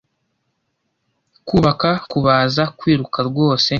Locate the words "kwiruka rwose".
2.79-3.67